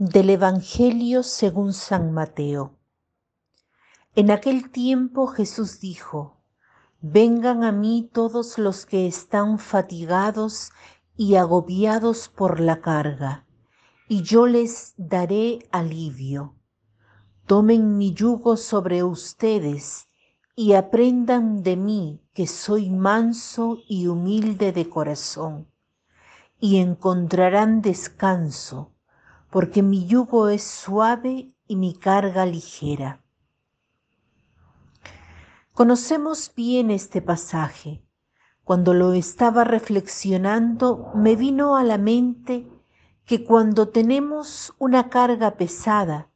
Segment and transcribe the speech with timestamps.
[0.00, 2.78] Del Evangelio según San Mateo.
[4.14, 6.36] En aquel tiempo Jesús dijo,
[7.00, 10.70] Vengan a mí todos los que están fatigados
[11.16, 13.44] y agobiados por la carga,
[14.06, 16.54] y yo les daré alivio.
[17.46, 20.06] Tomen mi yugo sobre ustedes
[20.54, 25.66] y aprendan de mí que soy manso y humilde de corazón,
[26.60, 28.92] y encontrarán descanso
[29.50, 33.22] porque mi yugo es suave y mi carga ligera.
[35.72, 38.02] Conocemos bien este pasaje.
[38.64, 42.68] Cuando lo estaba reflexionando, me vino a la mente
[43.24, 46.30] que cuando tenemos una carga pesada,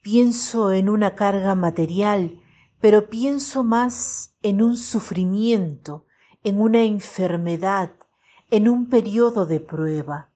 [0.00, 2.40] pienso en una carga material,
[2.80, 6.06] pero pienso más en un sufrimiento,
[6.42, 7.92] en una enfermedad,
[8.50, 10.31] en un periodo de prueba.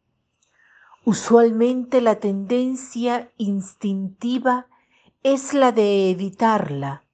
[1.09, 4.67] Usualmente la tendencia instintiva
[5.23, 7.05] es la de evitarla,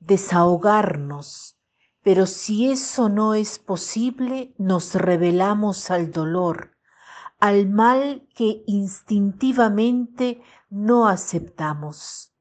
[0.00, 1.56] desahogarnos,
[2.02, 6.76] pero si eso no es posible, nos revelamos al dolor,
[7.40, 12.34] al mal que instintivamente no aceptamos.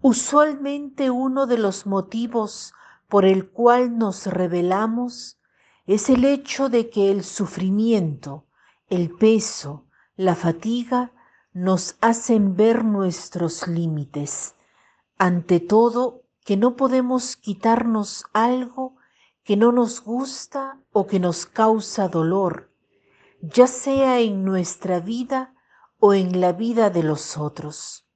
[0.00, 2.74] Usualmente uno de los motivos
[3.06, 5.38] por el cual nos revelamos
[5.86, 8.48] es el hecho de que el sufrimiento,
[8.88, 9.86] el peso,
[10.24, 11.12] la fatiga
[11.52, 14.54] nos hacen ver nuestros límites,
[15.18, 18.96] ante todo que no podemos quitarnos algo
[19.42, 22.72] que no nos gusta o que nos causa dolor,
[23.40, 25.54] ya sea en nuestra vida
[25.98, 28.06] o en la vida de los otros.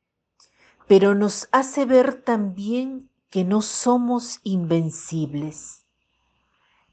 [0.86, 5.84] Pero nos hace ver también que no somos invencibles.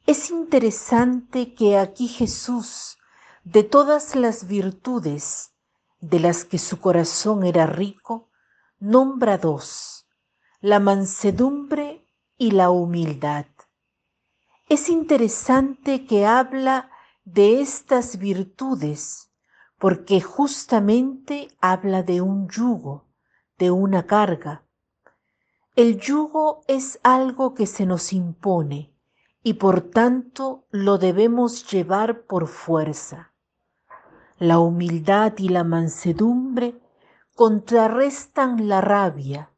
[0.08, 2.98] Es interesante que aquí Jesús
[3.44, 5.52] de todas las virtudes
[6.00, 8.30] de las que su corazón era rico,
[8.80, 10.08] nombra dos,
[10.62, 13.46] la mansedumbre y la humildad.
[14.70, 16.90] Es interesante que habla
[17.26, 19.30] de estas virtudes
[19.78, 23.10] porque justamente habla de un yugo,
[23.58, 24.64] de una carga.
[25.76, 28.96] El yugo es algo que se nos impone
[29.44, 33.33] y por tanto lo debemos llevar por fuerza.
[34.44, 36.78] La humildad y la mansedumbre
[37.34, 39.52] contrarrestan la rabia.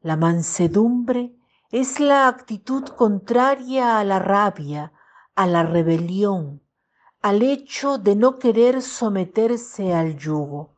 [0.00, 1.36] La mansedumbre
[1.70, 4.92] es la actitud contraria a la rabia,
[5.36, 6.60] a la rebelión,
[7.22, 10.74] al hecho de no querer someterse al yugo.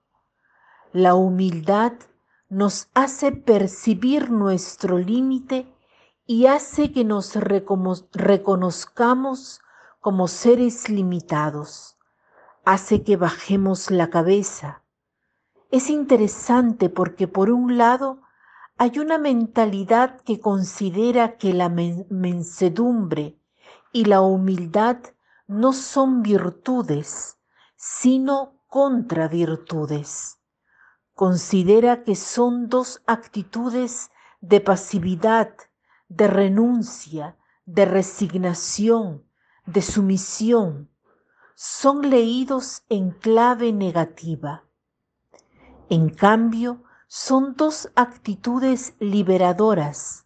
[0.92, 1.94] La humildad
[2.50, 5.66] nos hace percibir nuestro límite
[6.26, 7.36] y hace que nos
[8.12, 9.62] reconozcamos
[9.98, 11.96] como seres limitados
[12.64, 14.82] hace que bajemos la cabeza.
[15.70, 18.22] Es interesante porque por un lado
[18.76, 23.38] hay una mentalidad que considera que la mensedumbre
[23.92, 24.98] y la humildad
[25.46, 27.38] no son virtudes,
[27.76, 30.38] sino contravirtudes.
[31.14, 34.10] Considera que son dos actitudes
[34.40, 35.54] de pasividad,
[36.08, 39.24] de renuncia, de resignación,
[39.66, 40.89] de sumisión,
[41.62, 44.64] son leídos en clave negativa.
[45.90, 50.24] En cambio, son dos actitudes liberadoras,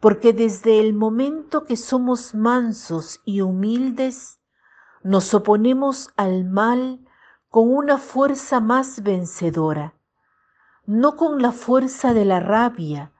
[0.00, 4.40] porque desde el momento que somos mansos y humildes,
[5.02, 7.06] nos oponemos al mal
[7.50, 9.92] con una fuerza más vencedora,
[10.86, 13.12] no con la fuerza de la rabia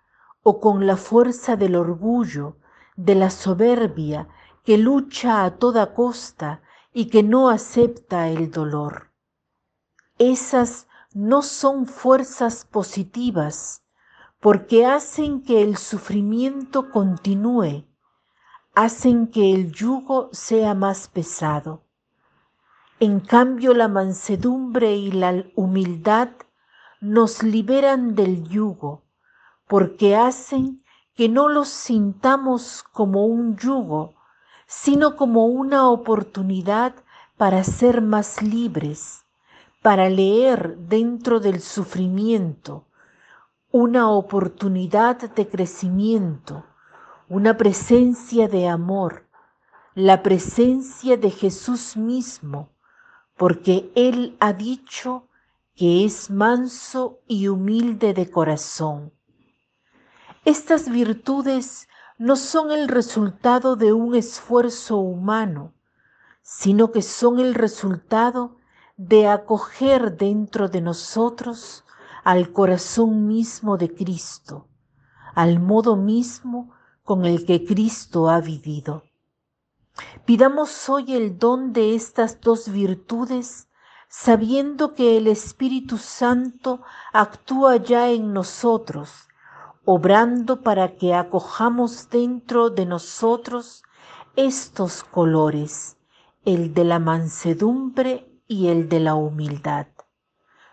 [0.42, 2.56] o con la fuerza del orgullo,
[2.96, 4.26] de la soberbia
[4.64, 6.62] que lucha a toda costa
[6.92, 9.10] y que no acepta el dolor.
[10.18, 13.82] Esas no son fuerzas positivas
[14.40, 17.84] porque hacen que el sufrimiento continúe,
[18.74, 21.84] hacen que el yugo sea más pesado.
[22.98, 26.30] En cambio, la mansedumbre y la humildad
[27.00, 29.02] nos liberan del yugo
[29.66, 30.84] porque hacen
[31.14, 34.14] que no los sintamos como un yugo,
[34.74, 36.94] sino como una oportunidad
[37.36, 39.26] para ser más libres,
[39.82, 42.86] para leer dentro del sufrimiento,
[43.70, 46.64] una oportunidad de crecimiento,
[47.28, 49.28] una presencia de amor,
[49.94, 52.70] la presencia de Jesús mismo,
[53.36, 55.28] porque Él ha dicho
[55.76, 59.12] que es manso y humilde de corazón.
[60.44, 61.88] Estas virtudes
[62.22, 65.74] no son el resultado de un esfuerzo humano,
[66.40, 68.58] sino que son el resultado
[68.96, 71.84] de acoger dentro de nosotros
[72.22, 74.68] al corazón mismo de Cristo,
[75.34, 76.72] al modo mismo
[77.02, 79.02] con el que Cristo ha vivido.
[80.24, 83.66] Pidamos hoy el don de estas dos virtudes,
[84.08, 86.82] sabiendo que el Espíritu Santo
[87.12, 89.10] actúa ya en nosotros,
[89.84, 93.82] obrando para que acojamos dentro de nosotros
[94.36, 95.96] estos colores,
[96.44, 99.86] el de la mansedumbre y el de la humildad,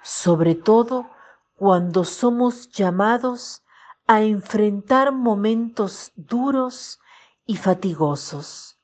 [0.03, 1.09] sobre todo
[1.55, 3.63] cuando somos llamados
[4.07, 6.99] a enfrentar momentos duros
[7.45, 8.79] y fatigosos.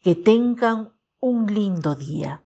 [0.00, 2.44] Que tengan un lindo día.